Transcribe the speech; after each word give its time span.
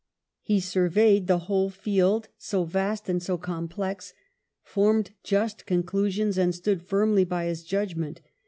He 0.41 0.57
sonreyed 0.59 1.27
the 1.27 1.37
whole 1.45 1.69
field, 1.69 2.27
so 2.35 2.63
vast 2.63 3.07
and 3.07 3.21
so 3.21 3.37
complex, 3.37 4.15
formed 4.63 5.11
just 5.23 5.67
conclusions, 5.67 6.39
and 6.39 6.55
stood 6.55 6.81
finnly 6.81 7.23
by 7.23 7.45
his 7.45 7.63
judgment. 7.63 8.21